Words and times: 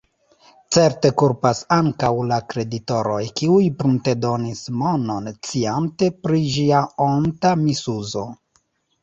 Certe 0.75 1.09
kulpas 1.21 1.59
ankaŭ 1.75 2.09
la 2.31 2.39
kreditoroj, 2.53 3.19
kiuj 3.41 3.59
pruntedonis 3.83 4.63
monon, 4.81 5.31
sciante 5.37 6.11
pri 6.25 6.43
ĝia 6.57 6.83
onta 7.11 7.55
misuzo. 7.69 8.27